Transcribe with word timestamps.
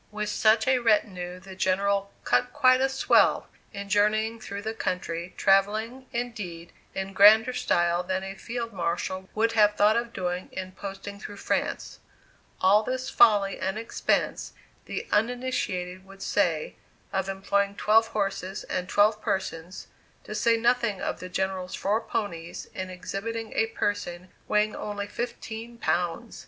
With 0.09 0.29
such 0.29 0.67
a 0.67 0.79
retinue 0.79 1.39
the 1.39 1.55
General 1.55 2.11
"cut 2.23 2.51
quite 2.53 2.81
a 2.81 2.89
swell" 2.89 3.47
in 3.71 3.87
journeying 3.87 4.39
through 4.39 4.63
the 4.63 4.73
country, 4.73 5.35
travelling, 5.37 6.07
indeed, 6.11 6.73
in 6.95 7.13
grander 7.13 7.53
style 7.53 8.01
than 8.01 8.23
a 8.23 8.33
Field 8.33 8.73
Marshal 8.73 9.29
would 9.35 9.51
have 9.51 9.75
thought 9.75 9.95
of 9.95 10.11
doing 10.11 10.49
in 10.51 10.71
posting 10.71 11.19
through 11.19 11.37
France. 11.37 11.99
All 12.59 12.81
this 12.81 13.11
folly 13.11 13.59
and 13.59 13.77
expense, 13.77 14.53
the 14.85 15.07
uninitiated 15.11 16.03
would 16.03 16.23
say, 16.23 16.77
of 17.13 17.29
employing 17.29 17.75
twelve 17.75 18.07
horses 18.07 18.63
and 18.63 18.89
twelve 18.89 19.21
persons, 19.21 19.85
to 20.23 20.33
say 20.33 20.57
nothing 20.57 20.99
of 20.99 21.19
the 21.19 21.29
General's 21.29 21.75
four 21.75 22.01
ponies, 22.01 22.65
in 22.73 22.89
exhibiting 22.89 23.53
a 23.53 23.67
person 23.67 24.29
weighing 24.47 24.75
only 24.75 25.05
fifteen 25.05 25.77
pounds! 25.77 26.39